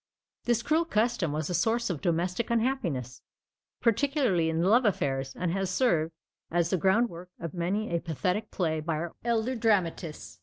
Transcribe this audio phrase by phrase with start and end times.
[0.45, 3.21] This cruel custom was a source of domestic unhappiness,
[3.81, 6.11] particularly in love affairs, and has served
[6.49, 10.39] as the ground work of many a pathetic play by our elder dramatists.